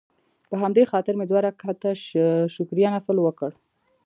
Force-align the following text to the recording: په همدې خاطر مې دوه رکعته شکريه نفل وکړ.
په 0.49 0.55
همدې 0.61 0.83
خاطر 0.91 1.13
مې 1.19 1.25
دوه 1.27 1.39
رکعته 1.47 1.91
شکريه 2.55 2.89
نفل 2.95 3.17
وکړ. 3.21 3.51